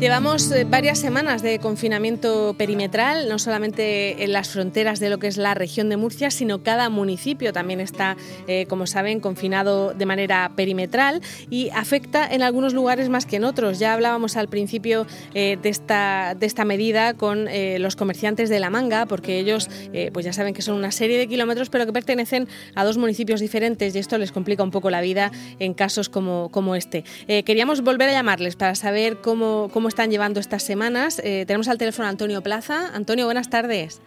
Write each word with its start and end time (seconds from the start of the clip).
Llevamos 0.00 0.50
eh, 0.50 0.64
varias 0.64 0.98
semanas 0.98 1.42
de 1.42 1.58
confinamiento 1.58 2.54
perimetral, 2.56 3.28
no 3.28 3.38
solamente 3.38 4.24
en 4.24 4.32
las 4.32 4.48
fronteras 4.48 4.98
de 4.98 5.10
lo 5.10 5.18
que 5.18 5.26
es 5.26 5.36
la 5.36 5.52
región 5.52 5.90
de 5.90 5.98
Murcia, 5.98 6.30
sino 6.30 6.62
cada 6.62 6.88
municipio 6.88 7.52
también 7.52 7.80
está, 7.80 8.16
eh, 8.46 8.64
como 8.66 8.86
saben, 8.86 9.20
confinado 9.20 9.92
de 9.92 10.06
manera 10.06 10.52
perimetral 10.56 11.20
y 11.50 11.68
afecta 11.74 12.26
en 12.26 12.40
algunos 12.40 12.72
lugares 12.72 13.10
más 13.10 13.26
que 13.26 13.36
en 13.36 13.44
otros. 13.44 13.78
Ya 13.78 13.92
hablábamos 13.92 14.38
al 14.38 14.48
principio 14.48 15.06
eh, 15.34 15.58
de, 15.60 15.68
esta, 15.68 16.34
de 16.34 16.46
esta 16.46 16.64
medida 16.64 17.12
con 17.12 17.48
los 17.78 17.94
comerciantes 17.94 18.48
de 18.48 18.58
La 18.58 18.70
Manga, 18.70 19.04
porque 19.04 19.38
ellos 19.38 19.68
pues 20.12 20.24
ya 20.24 20.32
saben 20.32 20.54
que 20.54 20.62
son 20.62 20.76
una 20.76 20.92
serie 20.92 21.18
de 21.18 21.26
kilómetros, 21.26 21.68
pero 21.68 21.84
que 21.84 21.92
pertenecen 21.92 22.48
a 22.74 22.84
dos 22.84 22.96
municipios 22.96 23.40
diferentes 23.40 23.94
y 23.94 23.98
esto 23.98 24.16
les 24.16 24.32
complica 24.32 24.62
un 24.62 24.70
poco 24.70 24.88
la 24.88 25.02
vida 25.02 25.30
en 25.58 25.74
casos 25.74 26.08
como, 26.08 26.48
como 26.50 26.74
este. 26.74 27.04
queríamos 27.44 27.82
volver 27.82 28.08
a 28.08 28.12
llamarles 28.12 28.56
para 28.56 28.74
saber 28.74 29.18
cómo, 29.20 29.68
cómo 29.72 29.89
están 29.90 30.10
llevando 30.10 30.40
estas 30.40 30.62
semanas. 30.62 31.20
Eh, 31.22 31.44
tenemos 31.46 31.68
al 31.68 31.76
teléfono 31.76 32.06
a 32.06 32.10
Antonio 32.10 32.42
Plaza. 32.42 32.94
Antonio, 32.94 33.26
buenas 33.26 33.50
tardes. 33.50 34.00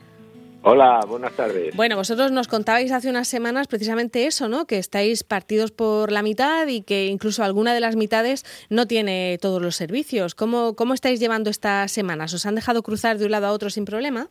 Hola, 0.66 1.02
buenas 1.06 1.34
tardes. 1.34 1.76
Bueno, 1.76 1.98
vosotros 1.98 2.32
nos 2.32 2.48
contabais 2.48 2.92
hace 2.94 3.10
unas 3.10 3.28
semanas 3.28 3.68
precisamente 3.68 4.26
eso, 4.28 4.48
¿no? 4.48 4.66
Que 4.66 4.78
estáis 4.78 5.26
partidos 5.26 5.72
por 5.72 6.10
la 6.10 6.24
mitad 6.24 6.66
y 6.68 6.84
que 6.84 7.08
incluso 7.08 7.44
alguna 7.44 7.74
de 7.74 7.82
las 7.82 7.98
mitades 7.98 8.46
no 8.70 8.88
tiene 8.88 9.38
todos 9.42 9.62
los 9.62 9.76
servicios. 9.76 10.36
¿Cómo, 10.36 10.74
cómo 10.76 10.94
estáis 10.94 11.20
llevando 11.20 11.50
estas 11.50 11.92
semanas? 11.92 12.34
¿Os 12.34 12.46
han 12.46 12.56
dejado 12.56 12.82
cruzar 12.82 13.18
de 13.18 13.26
un 13.26 13.32
lado 13.32 13.48
a 13.48 13.52
otro 13.52 13.70
sin 13.70 13.84
problema? 13.84 14.30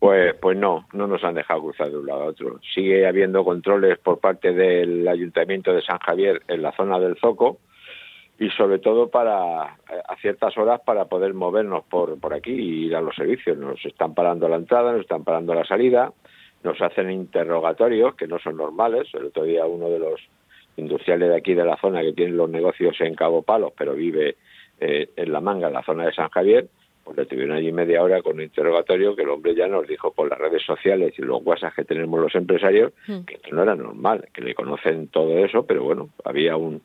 Pues, 0.00 0.34
pues 0.40 0.56
no, 0.56 0.88
no 0.92 1.06
nos 1.06 1.22
han 1.22 1.34
dejado 1.34 1.62
cruzar 1.62 1.90
de 1.90 1.98
un 1.98 2.06
lado 2.06 2.22
a 2.22 2.26
otro. 2.26 2.60
Sigue 2.74 3.06
habiendo 3.06 3.44
controles 3.44 3.96
por 3.98 4.18
parte 4.18 4.52
del 4.52 5.06
Ayuntamiento 5.06 5.72
de 5.72 5.82
San 5.82 5.98
Javier 5.98 6.42
en 6.48 6.62
la 6.62 6.72
zona 6.72 6.98
del 6.98 7.16
Zoco, 7.20 7.58
y 8.38 8.50
sobre 8.50 8.78
todo 8.78 9.08
para 9.08 9.62
a 9.62 10.16
ciertas 10.20 10.56
horas 10.56 10.80
para 10.84 11.06
poder 11.06 11.34
movernos 11.34 11.84
por, 11.84 12.18
por 12.20 12.34
aquí 12.34 12.52
y 12.52 12.86
ir 12.86 12.96
a 12.96 13.00
los 13.00 13.14
servicios. 13.16 13.58
Nos 13.58 13.84
están 13.84 14.14
parando 14.14 14.46
a 14.46 14.50
la 14.50 14.56
entrada, 14.56 14.92
nos 14.92 15.02
están 15.02 15.24
parando 15.24 15.52
a 15.52 15.56
la 15.56 15.64
salida, 15.64 16.12
nos 16.62 16.80
hacen 16.80 17.10
interrogatorios 17.10 18.14
que 18.14 18.28
no 18.28 18.38
son 18.38 18.56
normales. 18.56 19.08
El 19.12 19.26
otro 19.26 19.42
día 19.42 19.66
uno 19.66 19.90
de 19.90 19.98
los 19.98 20.20
industriales 20.76 21.30
de 21.30 21.36
aquí 21.36 21.54
de 21.54 21.64
la 21.64 21.76
zona 21.76 22.02
que 22.02 22.12
tiene 22.12 22.32
los 22.32 22.48
negocios 22.48 22.96
en 23.00 23.16
Cabo 23.16 23.42
Palos, 23.42 23.72
pero 23.76 23.94
vive 23.94 24.36
eh, 24.78 25.10
en 25.16 25.32
La 25.32 25.40
Manga, 25.40 25.66
en 25.66 25.74
la 25.74 25.82
zona 25.82 26.06
de 26.06 26.12
San 26.12 26.28
Javier, 26.28 26.68
pues 27.02 27.16
le 27.16 27.26
tuvieron 27.26 27.56
allí 27.56 27.72
media 27.72 28.00
hora 28.04 28.22
con 28.22 28.36
un 28.36 28.42
interrogatorio 28.42 29.16
que 29.16 29.22
el 29.22 29.30
hombre 29.30 29.56
ya 29.56 29.66
nos 29.66 29.88
dijo 29.88 30.12
por 30.12 30.28
las 30.28 30.38
redes 30.38 30.62
sociales 30.62 31.14
y 31.18 31.22
los 31.22 31.44
WhatsApp 31.44 31.74
que 31.74 31.84
tenemos 31.84 32.20
los 32.20 32.34
empresarios 32.36 32.92
hmm. 33.08 33.24
que 33.24 33.40
no 33.50 33.64
era 33.64 33.74
normal, 33.74 34.28
que 34.32 34.42
le 34.42 34.54
conocen 34.54 35.08
todo 35.08 35.44
eso, 35.44 35.66
pero 35.66 35.82
bueno, 35.82 36.10
había 36.24 36.56
un 36.56 36.82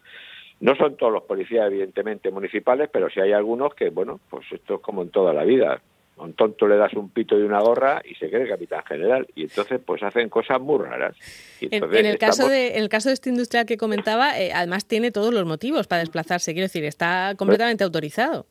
no 0.63 0.77
son 0.77 0.95
todos 0.95 1.11
los 1.11 1.23
policías, 1.23 1.67
evidentemente, 1.67 2.31
municipales, 2.31 2.89
pero 2.89 3.09
sí 3.09 3.19
hay 3.19 3.33
algunos 3.33 3.75
que, 3.75 3.89
bueno, 3.89 4.21
pues 4.29 4.49
esto 4.49 4.75
es 4.75 4.79
como 4.79 5.01
en 5.01 5.09
toda 5.09 5.33
la 5.33 5.43
vida. 5.43 5.81
A 6.17 6.23
un 6.23 6.35
tonto 6.35 6.69
le 6.69 6.77
das 6.77 6.93
un 6.93 7.09
pito 7.09 7.37
y 7.37 7.41
una 7.41 7.59
gorra 7.59 8.01
y 8.09 8.15
se 8.15 8.29
cree 8.29 8.47
capitán 8.47 8.81
general. 8.85 9.27
Y 9.35 9.43
entonces, 9.43 9.81
pues 9.85 10.01
hacen 10.03 10.29
cosas 10.29 10.61
muy 10.61 10.79
raras. 10.79 11.17
en, 11.59 12.05
el 12.05 12.17
caso 12.17 12.47
de, 12.47 12.77
el 12.77 12.87
caso 12.87 13.09
de 13.09 13.15
este 13.15 13.29
industrial 13.29 13.65
que 13.65 13.75
comentaba, 13.75 14.39
eh, 14.39 14.53
además 14.53 14.87
tiene 14.87 15.11
todos 15.11 15.33
los 15.33 15.45
motivos 15.45 15.87
para 15.87 15.99
desplazarse. 15.99 16.53
Quiero 16.53 16.67
decir, 16.67 16.85
está 16.85 17.33
completamente 17.35 17.83
autorizado. 17.83 18.45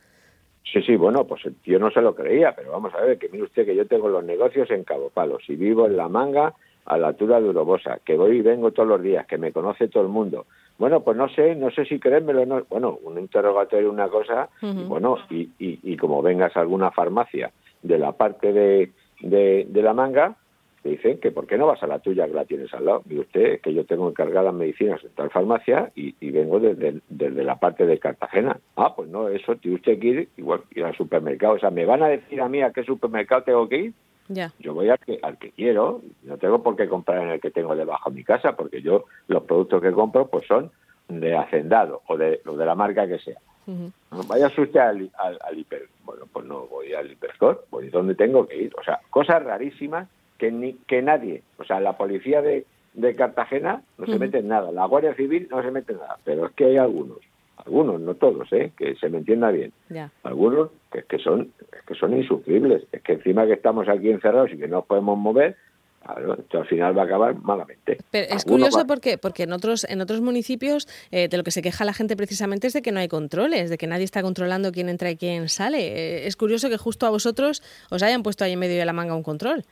Sí, 0.70 0.82
sí, 0.82 0.96
bueno, 0.96 1.26
pues 1.26 1.40
yo 1.64 1.78
no 1.78 1.90
se 1.92 2.02
lo 2.02 2.14
creía, 2.14 2.54
pero 2.54 2.72
vamos 2.72 2.92
a 2.92 3.00
ver, 3.00 3.16
que 3.16 3.30
mire 3.30 3.44
usted 3.44 3.64
que 3.64 3.74
yo 3.74 3.86
tengo 3.86 4.10
los 4.10 4.22
negocios 4.22 4.70
en 4.70 4.84
Cabo 4.84 5.08
Palos 5.08 5.44
y 5.48 5.56
vivo 5.56 5.86
en 5.86 5.96
La 5.96 6.10
Manga 6.10 6.52
a 6.84 6.98
la 6.98 7.08
altura 7.08 7.40
de 7.40 7.48
Urobosa, 7.48 8.00
que 8.04 8.16
voy 8.16 8.36
y 8.36 8.42
vengo 8.42 8.70
todos 8.72 8.88
los 8.88 9.02
días, 9.02 9.26
que 9.26 9.38
me 9.38 9.50
conoce 9.50 9.88
todo 9.88 10.02
el 10.02 10.10
mundo, 10.10 10.46
bueno, 10.82 10.98
pues 10.98 11.16
no 11.16 11.28
sé, 11.28 11.54
no 11.54 11.70
sé 11.70 11.84
si 11.84 12.00
creérmelo. 12.00 12.44
No. 12.44 12.64
Bueno, 12.68 12.98
un 13.04 13.16
interrogatorio 13.16 13.88
una 13.88 14.08
cosa, 14.08 14.48
bueno, 14.60 15.16
y, 15.30 15.48
y, 15.60 15.78
y, 15.80 15.96
como 15.96 16.20
vengas 16.22 16.56
a 16.56 16.60
alguna 16.60 16.90
farmacia 16.90 17.52
de 17.84 17.98
la 18.00 18.10
parte 18.10 18.52
de, 18.52 18.90
de, 19.20 19.80
la 19.80 19.94
manga, 19.94 20.34
te 20.82 20.88
dicen 20.88 21.18
que 21.20 21.30
por 21.30 21.46
qué 21.46 21.56
no 21.56 21.68
vas 21.68 21.80
a 21.84 21.86
la 21.86 22.00
tuya 22.00 22.26
que 22.26 22.34
la 22.34 22.46
tienes 22.46 22.74
al 22.74 22.86
lado. 22.86 23.04
Y 23.08 23.16
usted, 23.20 23.42
es 23.42 23.60
que 23.60 23.72
yo 23.72 23.84
tengo 23.84 24.08
encargadas 24.08 24.52
medicinas 24.52 25.00
en 25.04 25.10
tal 25.10 25.30
farmacia 25.30 25.92
y, 25.94 26.16
y 26.18 26.32
vengo 26.32 26.58
desde, 26.58 27.00
desde, 27.08 27.44
la 27.44 27.60
parte 27.60 27.86
de 27.86 28.00
Cartagena. 28.00 28.58
Ah, 28.74 28.92
pues 28.96 29.08
no, 29.08 29.28
eso 29.28 29.54
tiene 29.54 29.76
usted 29.76 30.00
que 30.00 30.06
ir, 30.08 30.28
igual 30.36 30.62
ir 30.74 30.82
al 30.82 30.96
supermercado. 30.96 31.54
O 31.54 31.58
sea, 31.60 31.70
¿me 31.70 31.84
van 31.84 32.02
a 32.02 32.08
decir 32.08 32.40
a 32.40 32.48
mí 32.48 32.60
a 32.60 32.72
qué 32.72 32.82
supermercado 32.82 33.44
tengo 33.44 33.68
que 33.68 33.76
ir? 33.76 33.92
Yo 34.58 34.74
voy 34.74 34.88
al 34.88 34.98
que, 34.98 35.18
al 35.22 35.38
que 35.38 35.50
quiero, 35.50 36.02
no 36.22 36.38
tengo 36.38 36.62
por 36.62 36.76
qué 36.76 36.88
comprar 36.88 37.22
en 37.22 37.30
el 37.30 37.40
que 37.40 37.50
tengo 37.50 37.74
debajo 37.74 38.10
de 38.10 38.16
mi 38.16 38.24
casa, 38.24 38.56
porque 38.56 38.82
yo 38.82 39.04
los 39.28 39.42
productos 39.44 39.82
que 39.82 39.92
compro 39.92 40.26
pues 40.26 40.46
son 40.46 40.70
de 41.08 41.36
hacendado 41.36 42.02
o 42.08 42.16
de, 42.16 42.40
de 42.44 42.66
la 42.66 42.74
marca 42.74 43.06
que 43.06 43.18
sea. 43.18 43.38
Vaya 44.28 44.48
usted 44.48 44.76
al, 44.80 45.10
al, 45.18 45.58
hiper. 45.58 45.88
Bueno, 46.04 46.24
pues 46.32 46.44
no 46.46 46.66
voy 46.66 46.92
al 46.94 47.10
hiperstore, 47.10 47.60
voy 47.70 47.88
donde 47.90 48.14
tengo 48.14 48.46
que 48.46 48.56
ir. 48.56 48.74
O 48.78 48.82
sea, 48.82 49.00
cosas 49.10 49.42
rarísimas 49.42 50.08
que 50.38 50.50
ni 50.50 50.74
que 50.74 51.02
nadie, 51.02 51.42
o 51.58 51.64
sea, 51.64 51.78
la 51.78 51.96
policía 51.96 52.42
de, 52.42 52.66
de 52.94 53.14
Cartagena 53.14 53.82
no 53.96 54.06
se 54.06 54.18
mete 54.18 54.38
en 54.38 54.48
nada, 54.48 54.72
la 54.72 54.86
Guardia 54.86 55.14
Civil 55.14 55.46
no 55.50 55.62
se 55.62 55.70
mete 55.70 55.92
en 55.92 55.98
nada, 55.98 56.18
pero 56.24 56.46
es 56.46 56.52
que 56.52 56.64
hay 56.64 56.76
algunos 56.78 57.18
algunos, 57.64 58.00
no 58.00 58.14
todos, 58.14 58.52
¿eh? 58.52 58.72
que 58.76 58.96
se 58.96 59.08
me 59.08 59.18
entienda 59.18 59.50
bien. 59.50 59.72
Algunos 60.22 60.70
que, 60.90 61.02
que, 61.04 61.18
son 61.18 61.52
que 61.86 61.94
son 61.94 62.16
insufribles. 62.16 62.84
Es 62.92 63.02
que 63.02 63.12
encima 63.12 63.46
que 63.46 63.54
estamos 63.54 63.88
aquí 63.88 64.10
encerrados 64.10 64.52
y 64.52 64.58
que 64.58 64.68
no 64.68 64.82
podemos 64.82 65.18
mover, 65.18 65.56
esto 66.38 66.58
al 66.58 66.66
final 66.66 66.96
va 66.96 67.02
a 67.02 67.04
acabar 67.04 67.34
malamente. 67.36 67.98
Pero 68.10 68.34
es 68.34 68.44
curioso 68.44 68.86
porque, 68.86 69.18
porque 69.18 69.44
en 69.44 69.52
otros, 69.52 69.84
en 69.88 70.00
otros 70.00 70.20
municipios 70.20 70.88
eh, 71.10 71.28
de 71.28 71.36
lo 71.36 71.44
que 71.44 71.50
se 71.50 71.62
queja 71.62 71.84
la 71.84 71.92
gente 71.92 72.16
precisamente 72.16 72.66
es 72.66 72.72
de 72.72 72.82
que 72.82 72.92
no 72.92 73.00
hay 73.00 73.08
controles, 73.08 73.70
de 73.70 73.78
que 73.78 73.86
nadie 73.86 74.04
está 74.04 74.22
controlando 74.22 74.72
quién 74.72 74.88
entra 74.88 75.10
y 75.10 75.16
quién 75.16 75.48
sale. 75.48 75.78
Eh, 75.78 76.26
es 76.26 76.36
curioso 76.36 76.68
que 76.68 76.76
justo 76.76 77.06
a 77.06 77.10
vosotros 77.10 77.62
os 77.90 78.02
hayan 78.02 78.22
puesto 78.22 78.44
ahí 78.44 78.52
en 78.52 78.58
medio 78.58 78.78
de 78.78 78.84
la 78.84 78.92
manga 78.92 79.14
un 79.14 79.22
control. 79.22 79.64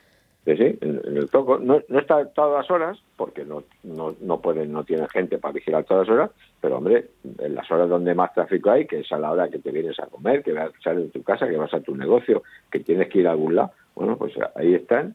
Sí, 0.44 0.56
sí, 0.56 0.78
en, 0.80 1.16
el 1.16 1.28
toco. 1.28 1.58
No, 1.58 1.82
no, 1.88 1.98
está 1.98 2.24
todas 2.26 2.62
las 2.62 2.70
horas, 2.70 2.98
porque 3.16 3.44
no, 3.44 3.64
no, 3.82 4.14
no 4.20 4.40
pueden, 4.40 4.72
no 4.72 4.84
tienen 4.84 5.08
gente 5.08 5.36
para 5.38 5.52
vigilar 5.52 5.84
todas 5.84 6.08
las 6.08 6.14
horas, 6.16 6.30
pero 6.60 6.78
hombre, 6.78 7.06
en 7.38 7.54
las 7.54 7.70
horas 7.70 7.88
donde 7.88 8.14
más 8.14 8.32
tráfico 8.34 8.70
hay, 8.70 8.86
que 8.86 9.00
es 9.00 9.12
a 9.12 9.18
la 9.18 9.30
hora 9.30 9.48
que 9.48 9.58
te 9.58 9.70
vienes 9.70 9.98
a 9.98 10.06
comer, 10.06 10.42
que 10.42 10.54
sales 10.82 11.04
de 11.04 11.10
tu 11.10 11.22
casa, 11.22 11.48
que 11.48 11.56
vas 11.56 11.72
a 11.72 11.80
tu 11.80 11.96
negocio, 11.96 12.42
que 12.70 12.80
tienes 12.80 13.08
que 13.08 13.20
ir 13.20 13.28
a 13.28 13.32
algún 13.32 13.56
lado, 13.56 13.72
bueno, 13.94 14.16
pues 14.16 14.34
ahí 14.54 14.74
están, 14.74 15.14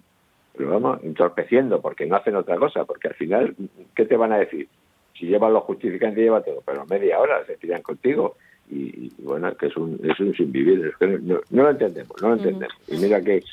pero 0.58 0.72
vamos, 0.72 1.04
entorpeciendo, 1.04 1.82
porque 1.82 2.06
no 2.06 2.16
hacen 2.16 2.36
otra 2.36 2.58
cosa, 2.58 2.86
porque 2.86 3.10
al 3.10 3.14
final, 3.16 3.56
¿qué 3.96 4.06
te 4.06 4.18
van 4.18 4.34
a 4.34 4.38
decir? 4.38 4.68
Si 5.18 5.28
llevan 5.28 5.54
los 5.54 5.64
justificantes, 5.64 6.24
lleva 6.24 6.42
todo, 6.42 6.62
pero 6.66 6.86
media 6.86 7.20
hora 7.20 7.46
se 7.46 7.58
tiran 7.58 7.82
contigo, 7.82 8.36
y, 8.70 9.12
bueno, 9.20 9.56
que 9.56 9.68
es 9.68 9.78
un, 9.78 10.00
es 10.04 10.20
un 10.20 10.34
sin 10.34 10.52
vivir, 10.52 10.92
no, 11.00 11.40
lo 11.52 11.70
entendemos, 11.70 12.20
no 12.22 12.30
lo 12.30 12.36
entendemos. 12.36 12.76
Y 12.88 12.98
mira 12.98 13.22
que 13.22 13.44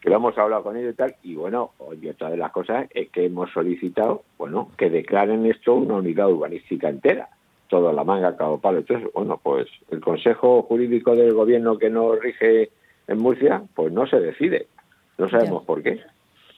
que 0.00 0.10
lo 0.10 0.16
hemos 0.16 0.38
hablado 0.38 0.62
con 0.62 0.76
ellos 0.76 0.92
y 0.92 0.96
tal, 0.96 1.14
y 1.22 1.34
bueno, 1.34 1.72
y 2.00 2.08
otra 2.08 2.30
de 2.30 2.36
las 2.36 2.52
cosas 2.52 2.86
es 2.94 3.08
que 3.10 3.26
hemos 3.26 3.50
solicitado, 3.52 4.22
bueno, 4.38 4.70
que 4.76 4.90
declaren 4.90 5.46
esto 5.46 5.74
una 5.74 5.94
unidad 5.94 6.30
urbanística 6.30 6.88
entera, 6.88 7.28
toda 7.68 7.92
la 7.92 8.04
manga, 8.04 8.36
cabo 8.36 8.58
palo. 8.58 8.78
Entonces, 8.78 9.08
bueno, 9.12 9.40
pues 9.42 9.68
el 9.90 10.00
Consejo 10.00 10.62
Jurídico 10.62 11.14
del 11.16 11.34
Gobierno 11.34 11.78
que 11.78 11.90
nos 11.90 12.18
rige 12.20 12.70
en 13.06 13.18
Murcia, 13.18 13.62
pues 13.74 13.92
no 13.92 14.06
se 14.06 14.20
decide, 14.20 14.68
no 15.18 15.28
sabemos 15.28 15.64
por 15.64 15.82
qué. 15.82 16.00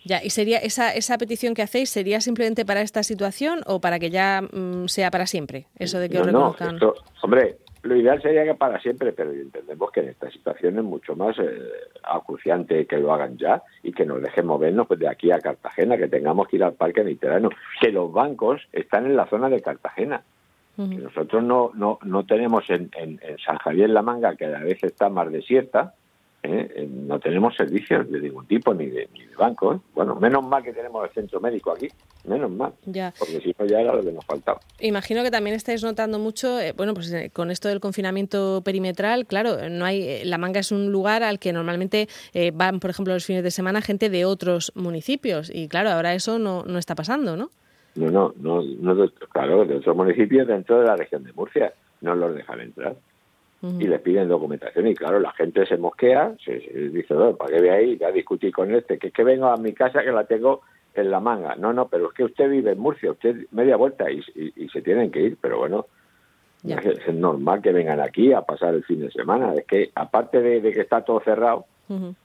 Ya, 0.04 0.24
¿y 0.24 0.30
sería 0.30 0.58
esa, 0.58 0.94
esa 0.94 1.18
petición 1.18 1.54
que 1.54 1.62
hacéis, 1.62 1.90
sería 1.90 2.20
simplemente 2.20 2.64
para 2.64 2.80
esta 2.80 3.02
situación 3.02 3.60
o 3.66 3.80
para 3.80 3.98
que 3.98 4.10
ya 4.10 4.42
mm, 4.42 4.86
sea 4.86 5.10
para 5.10 5.26
siempre? 5.26 5.66
Eso 5.78 5.98
de 5.98 6.08
que 6.08 6.18
os 6.18 6.26
reconozcan. 6.26 6.78
hombre, 7.22 7.58
lo 7.82 7.96
ideal 7.96 8.20
sería 8.20 8.44
que 8.44 8.54
para 8.54 8.78
siempre, 8.80 9.12
pero 9.12 9.32
entendemos 9.32 9.90
que 9.90 10.00
en 10.00 10.10
esta 10.10 10.30
situación 10.30 10.78
es 10.78 10.84
mucho 10.84 11.16
más 11.16 11.38
eh, 11.38 11.60
acuciante 12.02 12.86
que 12.86 12.98
lo 12.98 13.12
hagan 13.12 13.38
ya 13.38 13.62
y 13.82 13.92
que 13.92 14.04
nos 14.04 14.20
dejen 14.20 14.46
movernos 14.46 14.86
pues, 14.86 15.00
de 15.00 15.08
aquí 15.08 15.30
a 15.30 15.38
Cartagena, 15.38 15.96
que 15.96 16.08
tengamos 16.08 16.46
que 16.48 16.56
ir 16.56 16.64
al 16.64 16.74
Parque 16.74 17.02
Mediterráneo, 17.02 17.50
que 17.80 17.90
los 17.90 18.12
bancos 18.12 18.60
están 18.72 19.06
en 19.06 19.16
la 19.16 19.26
zona 19.26 19.48
de 19.48 19.62
Cartagena. 19.62 20.22
que 20.76 20.82
nosotros 20.82 21.42
no, 21.42 21.70
no, 21.74 21.98
no 22.04 22.24
tenemos 22.24 22.68
en, 22.70 22.90
en, 22.96 23.18
en, 23.22 23.38
San 23.38 23.58
Javier 23.58 23.90
la 23.90 24.02
Manga, 24.02 24.36
que 24.36 24.46
a 24.46 24.60
veces 24.60 24.84
está 24.84 25.08
más 25.08 25.30
desierta, 25.30 25.94
¿eh? 26.42 26.72
Eh, 26.74 26.88
no 26.90 27.18
tenemos 27.18 27.54
servicios 27.56 28.10
de 28.10 28.20
ningún 28.20 28.46
tipo, 28.46 28.74
ni 28.74 28.86
de, 28.86 29.08
ni 29.12 29.26
de 29.26 29.34
banco. 29.36 29.74
¿eh? 29.74 29.80
Bueno, 29.94 30.14
menos 30.16 30.44
mal 30.44 30.62
que 30.62 30.72
tenemos 30.72 31.04
el 31.04 31.14
centro 31.14 31.40
médico 31.40 31.72
aquí, 31.72 31.88
menos 32.24 32.50
mal, 32.50 32.72
ya. 32.86 33.12
porque 33.18 33.40
si 33.40 33.54
no 33.58 33.66
ya 33.66 33.80
era 33.80 33.94
lo 33.94 34.02
que 34.02 34.12
nos 34.12 34.24
faltaba. 34.24 34.60
Imagino 34.80 35.22
que 35.22 35.30
también 35.30 35.56
estáis 35.56 35.82
notando 35.82 36.18
mucho, 36.18 36.58
bueno, 36.76 36.94
pues 36.94 37.12
con 37.32 37.50
esto 37.50 37.68
del 37.68 37.80
confinamiento 37.80 38.62
perimetral, 38.64 39.26
claro, 39.26 39.68
no 39.68 39.84
hay, 39.84 40.24
La 40.24 40.38
Manga 40.38 40.60
es 40.60 40.72
un 40.72 40.90
lugar 40.90 41.22
al 41.22 41.38
que 41.38 41.52
normalmente 41.52 42.08
van, 42.54 42.80
por 42.80 42.90
ejemplo, 42.90 43.14
los 43.14 43.24
fines 43.24 43.42
de 43.42 43.50
semana 43.50 43.80
gente 43.82 44.10
de 44.10 44.24
otros 44.24 44.72
municipios 44.74 45.50
y 45.54 45.68
claro, 45.68 45.90
ahora 45.90 46.14
eso 46.14 46.38
no, 46.38 46.64
no 46.64 46.78
está 46.78 46.94
pasando, 46.94 47.36
¿no? 47.36 47.50
No, 47.96 48.10
no, 48.10 48.34
no, 48.36 48.62
no, 48.62 49.08
claro, 49.32 49.64
de 49.64 49.76
otros 49.76 49.96
municipios 49.96 50.46
dentro 50.46 50.80
de 50.80 50.86
la 50.86 50.96
región 50.96 51.24
de 51.24 51.32
Murcia 51.32 51.72
no 52.00 52.14
los 52.14 52.34
dejan 52.34 52.60
entrar 52.60 52.96
y 53.62 53.86
les 53.86 54.00
piden 54.00 54.28
documentación 54.28 54.86
y 54.86 54.94
claro, 54.94 55.20
la 55.20 55.32
gente 55.32 55.66
se 55.66 55.76
mosquea, 55.76 56.34
se, 56.42 56.52
dice, 56.52 57.14
¿para 57.38 57.50
qué 57.50 57.60
voy 57.60 57.68
ahí? 57.68 57.98
Ya 57.98 58.10
discutí 58.10 58.50
con 58.50 58.74
este, 58.74 58.98
que 58.98 59.08
es 59.08 59.12
que 59.12 59.22
vengo 59.22 59.48
a 59.48 59.56
mi 59.58 59.74
casa 59.74 60.02
que 60.02 60.12
la 60.12 60.24
tengo 60.24 60.62
en 60.94 61.10
la 61.10 61.20
manga. 61.20 61.54
No, 61.56 61.72
no, 61.72 61.88
pero 61.88 62.08
es 62.08 62.14
que 62.14 62.24
usted 62.24 62.48
vive 62.48 62.72
en 62.72 62.78
Murcia, 62.78 63.10
usted 63.10 63.46
media 63.50 63.76
vuelta 63.76 64.10
y, 64.10 64.22
y, 64.34 64.68
se 64.70 64.80
tienen 64.80 65.10
que 65.10 65.20
ir, 65.20 65.38
pero 65.40 65.58
bueno, 65.58 65.86
Es, 66.64 67.14
normal 67.14 67.60
que 67.60 67.72
vengan 67.72 68.00
aquí 68.00 68.32
a 68.32 68.42
pasar 68.42 68.74
el 68.74 68.84
fin 68.84 69.00
de 69.00 69.10
semana. 69.10 69.54
Es 69.54 69.66
que 69.66 69.90
aparte 69.94 70.40
de, 70.40 70.62
que 70.72 70.80
está 70.80 71.02
todo 71.02 71.20
cerrado, 71.20 71.66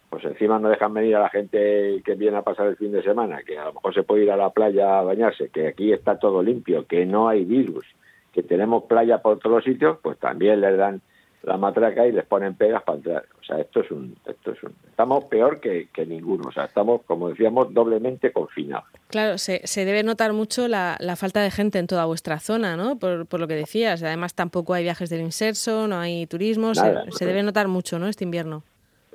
pues 0.10 0.24
encima 0.24 0.60
no 0.60 0.70
dejan 0.70 0.94
venir 0.94 1.18
a 1.18 1.22
la 1.22 1.30
gente 1.30 2.02
que 2.06 2.16
viene 2.16 2.38
a 2.38 2.44
pasar 2.44 2.68
el 2.68 2.78
fin 2.78 2.94
de 2.94 3.04
semana, 3.04 3.42
que 3.44 3.58
a 3.58 3.66
lo 3.66 3.74
mejor 3.74 3.94
se 3.94 4.04
puede 4.04 4.24
ir 4.24 4.32
a 4.32 4.38
la 4.38 4.52
playa 4.52 5.00
a 5.00 5.04
bañarse, 5.04 5.50
que 5.50 5.68
aquí 5.68 5.92
está 5.92 6.18
todo 6.18 6.42
limpio, 6.42 6.86
que 6.86 7.06
no 7.06 7.28
hay 7.28 7.44
virus, 7.44 7.86
que 8.32 8.44
tenemos 8.44 8.84
playa 8.84 9.18
por 9.18 9.40
todos 9.40 9.58
los 9.58 9.64
sitios, 9.66 9.98
pues 10.02 10.18
también 10.20 10.62
les 10.62 10.78
dan 10.78 11.02
la 11.46 11.58
matraca 11.58 12.08
y 12.08 12.12
les 12.12 12.26
ponen 12.26 12.56
pegas 12.56 12.84
para 12.84 12.98
entrar. 12.98 13.26
O 13.40 13.44
sea, 13.44 13.60
esto 13.60 13.82
es 13.82 13.92
un, 13.92 14.16
esto 14.26 14.52
es 14.52 14.64
un, 14.64 14.74
estamos 14.90 15.26
peor 15.26 15.60
que, 15.60 15.88
ninguno. 16.06 16.50
O 16.50 16.52
sea, 16.52 16.66
estamos, 16.66 17.02
como 17.04 17.30
decíamos, 17.30 17.74
doblemente 17.74 18.32
confinados. 18.32 18.86
Claro, 19.08 19.38
se, 19.38 19.62
se 19.66 19.86
debe 19.86 20.04
notar 20.04 20.34
mucho 20.34 20.68
la, 20.68 20.98
la, 21.00 21.16
falta 21.16 21.42
de 21.42 21.52
gente 21.52 21.78
en 21.78 21.88
toda 21.88 22.06
vuestra 22.06 22.40
zona, 22.40 22.76
¿no? 22.76 22.98
Por, 22.98 23.28
por, 23.28 23.40
lo 23.40 23.48
que 23.48 23.56
decías. 23.56 24.02
Además, 24.02 24.34
tampoco 24.34 24.74
hay 24.74 24.84
viajes 24.84 25.10
del 25.10 25.22
inserso, 25.22 25.88
no 25.88 26.00
hay 26.00 26.26
turismo. 26.26 26.74
se, 26.74 27.26
debe 27.26 27.44
notar 27.44 27.68
mucho, 27.68 28.00
¿no? 28.00 28.08
Este 28.08 28.24
invierno. 28.24 28.64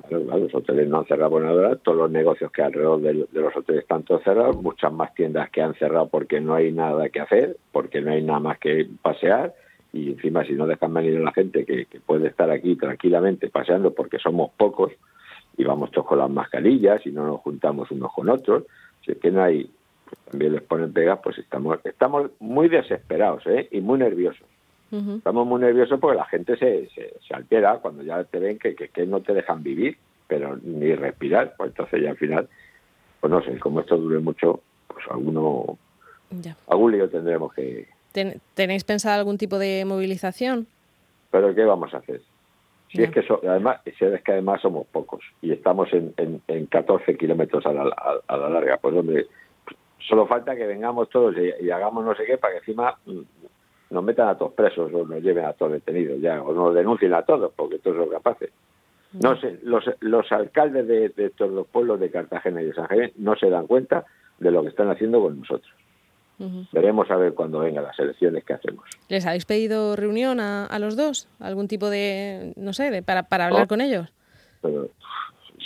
Claro, 0.07 0.39
los 0.39 0.55
hoteles 0.55 0.87
no 0.87 0.99
han 0.99 1.05
cerrado 1.05 1.31
por 1.31 1.43
nada, 1.43 1.75
todos 1.75 1.97
los 1.97 2.11
negocios 2.11 2.51
que 2.51 2.61
alrededor 2.61 3.01
de, 3.01 3.13
de, 3.31 3.41
los 3.41 3.55
hoteles 3.55 3.83
están 3.83 4.03
todos 4.03 4.23
cerrados, 4.23 4.61
muchas 4.61 4.91
más 4.91 5.13
tiendas 5.13 5.49
que 5.51 5.61
han 5.61 5.73
cerrado 5.75 6.07
porque 6.07 6.41
no 6.41 6.55
hay 6.55 6.71
nada 6.71 7.07
que 7.09 7.21
hacer, 7.21 7.55
porque 7.71 8.01
no 8.01 8.11
hay 8.11 8.23
nada 8.23 8.39
más 8.39 8.57
que 8.57 8.87
pasear 9.01 9.53
y 9.93 10.11
encima 10.11 10.45
si 10.45 10.53
no 10.53 10.65
dejan 10.67 10.93
venir 10.93 11.17
a 11.17 11.21
la 11.21 11.33
gente 11.33 11.65
que, 11.65 11.87
puede 12.05 12.27
estar 12.27 12.49
aquí 12.49 12.75
tranquilamente 12.75 13.49
paseando 13.49 13.93
porque 13.93 14.19
somos 14.19 14.51
pocos 14.51 14.91
y 15.57 15.63
vamos 15.63 15.91
todos 15.91 16.07
con 16.07 16.19
las 16.19 16.29
mascarillas 16.29 17.05
y 17.05 17.11
no 17.11 17.25
nos 17.25 17.41
juntamos 17.41 17.91
unos 17.91 18.11
con 18.13 18.29
otros, 18.29 18.63
si 19.05 19.11
es 19.11 19.17
que 19.17 19.31
no 19.31 19.43
hay, 19.43 19.69
pues 20.05 20.19
también 20.29 20.53
les 20.53 20.61
ponen 20.61 20.93
pegas, 20.93 21.19
pues 21.21 21.37
estamos 21.37 21.79
estamos 21.83 22.31
muy 22.39 22.69
desesperados 22.69 23.45
¿eh? 23.47 23.67
y 23.71 23.81
muy 23.81 23.99
nerviosos. 23.99 24.47
Estamos 24.91 25.47
muy 25.47 25.61
nerviosos 25.61 26.01
porque 26.01 26.17
la 26.17 26.25
gente 26.25 26.57
se, 26.57 26.89
se, 26.89 27.33
altera 27.33 27.77
cuando 27.77 28.03
ya 28.03 28.25
te 28.25 28.39
ven 28.39 28.59
que, 28.59 28.75
que, 28.75 29.05
no 29.05 29.21
te 29.21 29.33
dejan 29.33 29.63
vivir, 29.63 29.97
pero 30.27 30.57
ni 30.61 30.93
respirar, 30.93 31.53
pues 31.55 31.69
entonces 31.69 32.01
ya 32.01 32.09
al 32.09 32.17
final, 32.17 32.49
pues 33.21 33.31
no 33.31 33.41
sé, 33.41 33.57
como 33.57 33.79
esto 33.79 33.95
dure 33.95 34.19
mucho, 34.19 34.59
pues 34.87 35.05
alguno, 35.09 35.77
algún 36.67 36.91
lío 36.91 37.09
tendremos 37.09 37.53
que, 37.53 37.87
¿Tenéis 38.11 38.83
pensado 38.83 39.19
algún 39.19 39.37
tipo 39.37 39.57
de 39.57 39.85
movilización? 39.85 40.67
Pero 41.31 41.55
¿qué 41.55 41.63
vamos 41.63 41.93
a 41.93 41.97
hacer? 41.97 42.21
Si 42.89 43.01
es 43.01 43.11
que 43.11 43.23
además, 43.47 43.79
si 43.85 44.03
es 44.03 44.21
que 44.21 44.33
además 44.33 44.61
somos 44.61 44.85
pocos 44.87 45.23
y 45.41 45.53
estamos 45.53 45.87
en, 45.93 46.13
en, 46.17 46.65
14 46.65 47.15
kilómetros 47.15 47.65
a 47.65 47.71
la, 47.71 47.83
a, 48.27 48.37
la 48.37 48.49
larga, 48.49 48.77
pues 48.77 48.93
donde 48.93 49.27
solo 49.99 50.27
falta 50.27 50.57
que 50.57 50.67
vengamos 50.67 51.09
todos 51.09 51.35
y, 51.37 51.71
hagamos 51.71 52.03
no 52.03 52.13
sé 52.15 52.25
qué 52.25 52.37
para 52.37 52.53
que 52.53 52.59
encima 52.59 52.97
mm, 53.05 53.21
nos 53.91 54.03
metan 54.03 54.27
a 54.27 54.37
todos 54.37 54.51
presos 54.53 54.93
o 54.93 55.05
nos 55.05 55.23
lleven 55.23 55.45
a 55.45 55.53
todos 55.53 55.71
detenidos 55.71 56.19
ya 56.19 56.41
o 56.41 56.53
nos 56.53 56.75
denuncien 56.75 57.13
a 57.13 57.21
todos 57.21 57.53
porque 57.55 57.79
todos 57.79 57.95
son 57.95 58.09
capaces. 58.09 58.51
No 59.13 59.37
sé, 59.39 59.59
los, 59.63 59.89
los 60.01 60.29
alcaldes 60.31 60.87
de, 60.87 61.09
de 61.09 61.29
todos 61.29 61.51
los 61.51 61.67
pueblos 61.67 61.99
de 61.99 62.11
Cartagena 62.11 62.61
y 62.61 62.65
de 62.65 62.73
San 62.73 62.87
Javier 62.87 63.13
no 63.17 63.37
se 63.37 63.49
dan 63.49 63.67
cuenta 63.67 64.05
de 64.39 64.51
lo 64.51 64.63
que 64.63 64.69
están 64.69 64.89
haciendo 64.89 65.21
con 65.21 65.39
nosotros. 65.39 65.71
Veremos 66.71 67.09
a 67.11 67.15
ver 67.15 67.33
cuando 67.33 67.59
vengan 67.59 67.83
las 67.83 67.97
elecciones 67.99 68.43
que 68.43 68.53
hacemos. 68.53 68.85
¿Les 69.09 69.25
habéis 69.25 69.45
pedido 69.45 69.95
reunión 69.95 70.39
a, 70.39 70.65
a 70.65 70.79
los 70.79 70.95
dos? 70.95 71.27
¿Algún 71.39 71.67
tipo 71.67 71.89
de, 71.89 72.53
no 72.55 72.73
sé, 72.73 72.91
de, 72.91 73.03
para, 73.03 73.23
para 73.23 73.47
hablar 73.47 73.67
con 73.67 73.81
ellos? 73.81 74.11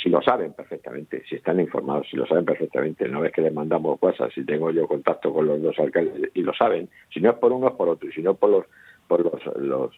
si 0.05 0.09
lo 0.09 0.21
saben 0.21 0.53
perfectamente, 0.53 1.23
si 1.27 1.35
están 1.35 1.59
informados, 1.59 2.07
si 2.09 2.15
lo 2.15 2.27
saben 2.27 2.45
perfectamente, 2.45 3.07
no 3.07 3.25
es 3.25 3.31
que 3.31 3.41
les 3.41 3.53
mandamos 3.53 3.99
cosas, 3.99 4.31
si 4.33 4.45
tengo 4.45 4.69
yo 4.69 4.87
contacto 4.87 5.33
con 5.33 5.47
los 5.47 5.61
dos 5.61 5.79
alcaldes 5.79 6.29
y 6.33 6.41
lo 6.41 6.53
saben, 6.53 6.89
si 7.11 7.19
no 7.19 7.31
es 7.31 7.37
por 7.37 7.51
uno 7.51 7.69
es 7.69 7.73
por 7.73 7.89
otro, 7.89 8.07
y 8.07 8.11
si 8.11 8.21
no 8.21 8.35
por 8.35 8.51
los, 8.51 8.65
por 9.07 9.23
los, 9.23 9.57
los 9.57 9.91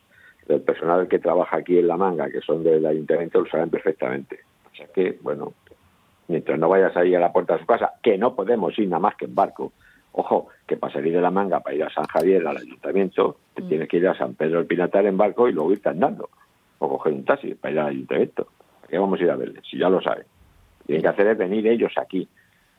del 0.47 0.61
personal 0.61 1.07
que 1.07 1.19
trabaja 1.19 1.57
aquí 1.57 1.77
en 1.77 1.87
La 1.87 1.97
Manga, 1.97 2.29
que 2.29 2.39
son 2.41 2.63
del 2.63 2.85
ayuntamiento, 2.85 3.41
lo 3.41 3.49
saben 3.49 3.69
perfectamente. 3.69 4.39
O 4.71 4.75
sea 4.75 4.87
que, 4.87 5.17
bueno, 5.21 5.53
mientras 6.27 6.57
no 6.57 6.69
vayas 6.69 6.95
ahí 6.95 7.13
a 7.13 7.19
la 7.19 7.33
puerta 7.33 7.55
de 7.55 7.59
su 7.59 7.65
casa, 7.65 7.93
que 8.01 8.17
no 8.17 8.35
podemos 8.35 8.77
ir 8.79 8.87
nada 8.87 8.99
más 8.99 9.15
que 9.15 9.25
en 9.25 9.35
barco, 9.35 9.73
Ojo, 10.19 10.47
que 10.65 10.77
para 10.77 10.91
salir 10.91 11.13
de 11.13 11.21
la 11.21 11.29
manga, 11.29 11.59
para 11.59 11.75
ir 11.75 11.83
a 11.83 11.93
San 11.93 12.05
Javier, 12.05 12.47
al 12.47 12.57
ayuntamiento, 12.57 13.37
te 13.53 13.61
mm. 13.61 13.69
tienes 13.69 13.87
que 13.87 13.97
ir 13.97 14.07
a 14.07 14.17
San 14.17 14.33
Pedro 14.33 14.57
del 14.57 14.65
Pinatar 14.65 15.05
en 15.05 15.15
barco 15.15 15.47
y 15.47 15.51
luego 15.51 15.71
irte 15.71 15.89
andando. 15.89 16.29
O 16.79 16.89
coger 16.89 17.13
un 17.13 17.23
taxi 17.23 17.53
para 17.53 17.71
ir 17.71 17.79
al 17.79 17.87
ayuntamiento. 17.89 18.47
¿A 18.83 18.87
qué 18.87 18.97
vamos 18.97 19.19
a 19.19 19.23
ir 19.23 19.29
a 19.29 19.35
verles? 19.35 19.63
Si 19.69 19.77
ya 19.77 19.89
lo 19.89 20.01
saben. 20.01 20.25
Tienen 20.87 21.03
que 21.03 21.07
hacer 21.07 21.27
es 21.27 21.37
venir 21.37 21.67
ellos 21.67 21.93
aquí. 21.97 22.27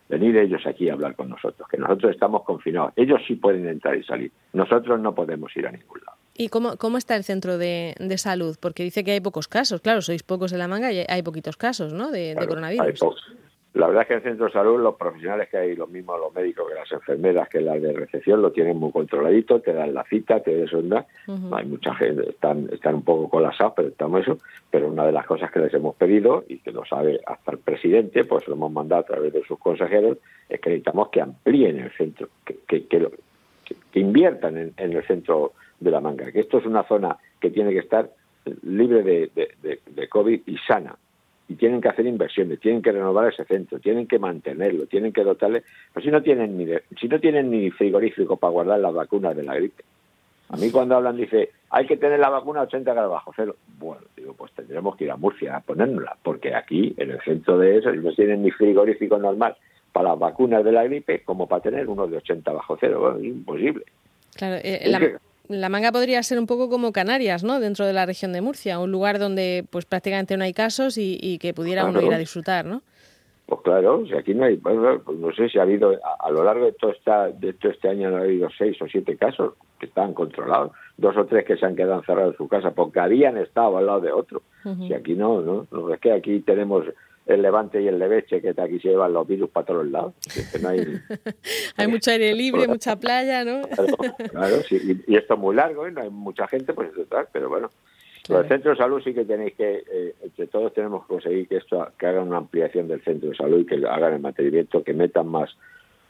Venir 0.09 0.37
ellos 0.37 0.67
aquí 0.67 0.89
a 0.89 0.95
hablar 0.95 1.15
con 1.15 1.29
nosotros. 1.29 1.69
Que 1.69 1.77
nosotros 1.77 2.11
estamos 2.11 2.43
confinados. 2.43 2.93
Ellos 2.97 3.21
sí 3.25 3.37
pueden 3.37 3.69
entrar 3.69 3.97
y 3.97 4.03
salir. 4.03 4.33
Nosotros 4.53 4.99
no 4.99 5.15
podemos 5.15 5.57
ir 5.57 5.69
a 5.69 5.71
ningún 5.71 6.01
lado. 6.05 6.19
¿Y 6.37 6.49
cómo, 6.49 6.77
cómo 6.77 6.99
está 6.99 7.15
el 7.15 7.23
centro 7.23 7.57
de, 7.57 7.95
salud? 8.17 8.57
Porque 8.61 8.83
dice 8.83 9.05
que 9.05 9.13
hay 9.13 9.21
pocos 9.21 9.47
casos. 9.47 9.81
Claro, 9.81 10.03
sois 10.03 10.25
pocos 10.25 10.53
en 10.53 10.59
la 10.59 10.67
manga 10.67 10.91
y 10.91 11.05
hay 11.09 11.23
poquitos 11.23 11.57
casos, 11.57 11.93
¿no? 11.93 12.11
De, 12.11 12.35
coronavirus. 12.37 13.01
La 13.79 13.87
verdad 13.87 14.03
es 14.03 14.09
que 14.09 14.15
en 14.15 14.19
el 14.19 14.25
centro 14.25 14.47
de 14.47 14.53
salud 14.53 14.81
los 14.81 14.97
profesionales 14.97 15.49
que 15.49 15.57
hay, 15.57 15.77
los 15.77 15.89
mismos 15.89 16.19
los 16.19 16.35
médicos 16.35 16.67
que 16.69 16.75
las 16.75 16.91
enfermeras, 16.91 17.49
que 17.49 17.61
las 17.61 17.81
de 17.81 17.93
recepción, 17.93 18.43
lo 18.43 18.51
tienen 18.51 18.77
muy 18.77 18.91
controladito, 18.91 19.61
te 19.61 19.73
dan 19.73 19.95
la 19.95 20.03
cita, 20.03 20.41
te 20.41 20.53
desondan. 20.53 21.07
Hay 21.53 21.65
mucha 21.65 21.95
gente, 21.95 22.29
están, 22.29 22.69
están 22.73 22.97
un 22.97 23.03
poco 23.03 23.29
colapsados, 23.29 23.75
pero 23.77 23.89
estamos 23.91 24.23
eso. 24.23 24.39
Pero 24.69 24.89
una 24.89 25.07
de 25.07 25.13
las 25.13 25.25
cosas 25.27 25.53
que 25.53 25.61
les 25.61 25.73
hemos 25.73 25.95
pedido, 25.95 26.45
y 26.49 26.59
que 26.59 26.73
lo 26.73 26.85
sabe 26.85 27.21
hasta 27.25 27.53
el 27.53 27.59
presidente, 27.59 28.25
pues 28.25 28.49
lo 28.49 28.55
hemos 28.55 28.73
mandado 28.73 29.03
a 29.03 29.07
través 29.07 29.33
de 29.33 29.45
sus 29.45 29.61
consejeros, 29.61 30.19
es 30.49 30.61
que 30.61 30.71
necesitamos 30.71 31.11
que 31.11 31.21
amplíen 31.21 31.79
el 31.79 31.93
centro, 31.93 32.31
que, 32.45 32.57
que, 32.89 34.01
inviertan 34.01 34.57
en, 34.57 34.75
el 34.77 35.07
centro 35.07 35.53
de 35.79 35.93
la 35.93 36.01
manga, 36.01 36.33
que 36.33 36.41
esto 36.41 36.59
es 36.59 36.67
una 36.67 36.83
zona 36.83 37.17
que 37.39 37.51
tiene 37.51 37.71
que 37.71 37.79
estar 37.79 38.11
libre 38.63 39.05
de, 39.05 39.31
de, 39.37 39.81
de 39.87 40.09
COVID 40.09 40.41
y 40.47 40.59
sana 40.67 40.97
y 41.49 41.55
tienen 41.55 41.81
que 41.81 41.89
hacer 41.89 42.07
inversiones, 42.07 42.61
tienen 42.61 42.83
que 42.83 42.93
renovar 42.93 43.33
ese 43.33 43.45
centro, 43.45 43.79
tienen 43.81 44.07
que 44.07 44.19
mantenerlo, 44.19 44.87
tienen 44.87 45.13
que 45.13 45.25
dotarle, 45.25 45.65
pues 45.93 46.05
si 46.05 46.11
no 46.11 46.23
tienen 46.23 46.59
ni 46.59 46.67
si 47.01 47.09
no 47.09 47.19
tienen 47.19 47.51
ni 47.51 47.71
frigorífico 47.71 48.37
para 48.37 48.53
guardar 48.53 48.81
las 48.81 48.95
vacunas 48.95 49.35
de 49.35 49.43
la 49.43 49.55
gripe. 49.55 49.83
A 50.51 50.57
mí 50.57 50.71
cuando 50.71 50.97
hablan 50.97 51.17
dice, 51.17 51.51
hay 51.71 51.87
que 51.87 51.97
tener 51.97 52.19
la 52.19 52.31
vacuna 52.31 52.61
a 52.61 52.65
80 52.65 52.93
grados 52.93 53.13
bajo 53.13 53.33
cero. 53.37 53.57
Bueno, 53.79 54.03
digo, 54.17 54.35
pues 54.35 54.53
tendremos 54.53 54.97
que 54.97 55.05
ir 55.05 55.11
a 55.11 55.17
Murcia 55.17 55.57
a 55.57 55.61
ponérnosla, 55.61 56.17
porque 56.23 56.55
aquí 56.55 56.95
en 56.97 57.11
el 57.11 57.21
centro 57.21 57.59
de 57.59 57.79
eso 57.79 57.93
no 57.93 58.13
tienen 58.13 58.43
ni 58.43 58.51
frigorífico 58.51 59.19
normal 59.19 59.57
para 59.93 60.11
las 60.11 60.19
vacunas 60.19 60.65
de 60.65 60.73
la 60.73 60.85
gripe 60.85 61.23
como 61.23 61.47
para 61.47 61.63
tener 61.63 61.89
uno 61.89 62.07
de 62.07 62.19
80 62.19 62.53
bajo 62.53 62.77
cero. 62.81 63.01
Bueno, 63.01 63.25
imposible. 63.25 63.85
Claro, 64.37 64.57
eh, 64.63 64.83
la 64.87 65.01
manga 65.49 65.93
podría 65.93 66.23
ser 66.23 66.39
un 66.39 66.47
poco 66.47 66.69
como 66.69 66.93
Canarias, 66.93 67.45
¿no? 67.45 67.61
Dentro 67.61 67.87
de 67.87 67.93
la 67.93 68.07
región 68.07 68.33
de 68.33 68.41
Murcia, 68.41 68.79
un 68.79 68.93
lugar 68.93 69.19
donde 69.19 69.65
pues 69.71 69.87
prácticamente 69.87 70.37
no 70.37 70.45
hay 70.45 70.53
casos 70.53 70.97
y, 70.99 71.39
que 71.39 71.55
pudiera 71.55 71.85
uno 71.85 72.03
ir 72.03 72.13
a 72.13 72.19
disfrutar, 72.19 72.67
¿no? 72.67 72.83
Pues 73.47 73.63
claro, 73.63 74.05
si 74.07 74.15
aquí 74.15 74.35
no 74.35 74.45
hay, 74.45 74.59
pues, 74.59 74.77
no 74.77 75.33
sé 75.33 75.49
si 75.49 75.59
ha 75.59 75.63
habido, 75.63 75.99
a, 76.21 76.31
lo 76.31 76.45
largo 76.45 76.67
de 76.67 76.73
todo, 76.73 76.91
esta, 76.91 77.29
de 77.29 77.55
todo 77.55 77.73
este 77.73 77.89
año 77.89 78.11
no 78.11 78.19
ha 78.19 78.21
habido 78.21 78.49
seis 78.59 78.77
o 78.83 78.87
siete 78.87 79.17
casos 79.17 79.55
que 79.81 79.87
están 79.87 80.13
controlados, 80.13 80.73
dos 80.99 81.17
o 81.17 81.25
tres 81.25 81.47
que 81.47 81.57
se 81.57 81.65
han 81.65 81.75
quedado 81.75 82.01
encerrados 82.01 82.35
en 82.35 82.37
su 82.37 82.47
casa 82.47 82.73
porque 82.73 83.01
habían 83.01 83.39
estado 83.39 83.79
al 83.79 83.87
lado 83.87 84.01
de 84.01 84.13
otro. 84.13 84.43
Si 84.87 84.93
aquí 84.93 85.15
no, 85.15 85.41
no, 85.41 85.67
no, 85.71 85.95
es 85.95 86.01
que 86.01 86.13
aquí 86.13 86.41
tenemos 86.41 86.85
el 87.29 87.43
Levante 87.43 87.81
y 87.81 87.89
el 87.89 87.99
Leveche, 87.99 88.41
que 88.41 88.55
aquí 88.57 88.81
se 88.81 88.89
llevan 88.89 89.13
los 89.13 89.29
virus 89.29 89.51
para 89.51 89.67
todos 89.67 89.87
lados. 89.87 90.15
hay... 91.77 91.87
mucho 91.87 92.11
aire 92.11 92.35
libre, 92.35 92.67
mucha 92.67 92.97
playa, 92.97 93.45
¿no? 93.45 93.61
claro, 94.31 94.57
sí, 94.63 95.03
y, 95.07 95.17
esto 95.17 95.35
es 95.35 95.41
muy 95.41 95.55
largo, 95.55 95.87
¿eh? 95.87 95.93
no 95.93 96.01
hay 96.01 96.11
mucha 96.11 96.49
gente, 96.49 96.73
pues 96.73 96.91
pero 97.33 97.49
bueno. 97.49 97.71
Claro. 98.25 98.43
el 98.43 98.49
centro 98.49 98.73
de 98.73 98.77
salud 98.77 99.01
sí 99.03 99.15
que 99.15 99.25
tenéis 99.25 99.55
que, 99.55 99.85
eh, 99.91 100.15
entre 100.23 100.49
todos 100.49 100.75
tenemos 100.75 101.03
que 101.03 101.09
conseguir 101.09 101.49
que 101.49 101.57
esto, 101.57 101.89
que 101.99 102.07
hagan 102.07 102.29
una 102.29 102.37
ampliación 102.39 102.87
del 102.87 103.03
centro 103.03 103.31
de 103.31 103.37
salud 103.37 103.61
y 103.61 103.65
que 103.65 103.77
hagan 103.87 104.15
el 104.15 104.21
mantenimiento, 104.21 104.83
que 104.83 104.93
metan 104.93 105.29
más 105.29 105.57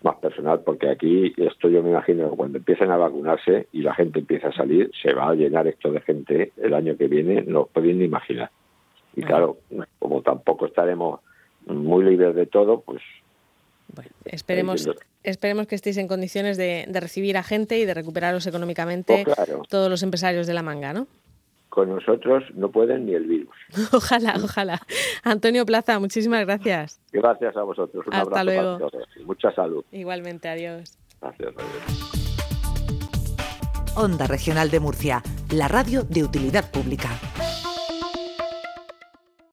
más 0.03 0.17
personal, 0.17 0.61
porque 0.61 0.89
aquí 0.89 1.35
esto 1.37 1.69
yo 1.69 1.83
me 1.83 1.91
imagino 1.91 2.31
que 2.31 2.37
cuando 2.37 2.59
empiecen 2.59 2.91
a 2.91 2.97
vacunarse 2.97 3.67
y 3.73 3.83
la 3.83 3.95
gente 3.95 4.21
empieza 4.21 4.49
a 4.49 4.53
salir, 4.53 4.91
se 5.03 5.13
va 5.13 5.31
a 5.31 5.35
llenar 5.35 5.67
esto 5.67 5.91
de 5.91 6.01
gente 6.01 6.53
el 6.57 6.73
año 6.75 6.97
que 6.97 7.09
viene, 7.09 7.43
no 7.43 7.63
os 7.63 7.69
podéis 7.69 7.97
ni 7.97 8.05
imaginar. 8.05 8.51
Y 9.19 9.23
claro, 9.23 9.59
como 9.99 10.23
tampoco 10.23 10.67
estaremos 10.67 11.21
muy 11.67 12.05
libres 12.05 12.37
de 12.37 12.47
todo, 12.47 12.81
pues... 12.81 13.03
Bueno, 13.89 14.11
esperemos, 14.27 14.89
esperemos 15.25 15.67
que 15.67 15.75
estéis 15.75 15.97
en 15.97 16.07
condiciones 16.07 16.57
de, 16.57 16.87
recibir 16.93 17.37
a 17.37 17.43
gente 17.43 17.79
y 17.79 17.85
de 17.85 17.95
recuperaros 17.95 18.47
económicamente 18.47 19.25
pues 19.25 19.69
todos 19.69 19.91
los 19.91 20.05
empresarios 20.05 20.47
de 20.47 20.55
la 20.55 20.63
manga, 20.63 20.93
¿no? 20.93 21.09
Con 21.69 21.89
nosotros 21.89 22.45
no 22.55 22.71
pueden 22.71 23.07
ni 23.07 23.15
el 23.15 23.25
virus. 23.25 23.57
ojalá, 23.93 24.37
ojalá. 24.37 24.81
Antonio 25.25 25.67
Plaza, 25.67 25.99
muchísimas 25.99 26.47
gracias. 26.47 27.01
Gracias 27.13 27.57
a 27.57 27.63
vosotros. 27.63 28.07
Un 28.07 28.15
Hasta 28.15 28.45
luego. 28.45 28.79
Mucha 29.25 29.53
salud. 29.53 29.85
Igualmente, 29.91 30.49
adiós. 30.49 30.97
Gracias, 31.21 31.55
adiós. 31.57 32.19
Onda 33.97 34.29
Regional 34.29 34.71
de 34.71 34.79
Murcia, 34.79 35.23
la 35.51 35.67
radio 35.67 36.05
de 36.05 36.23
utilidad 36.23 36.71
pública. 36.71 37.09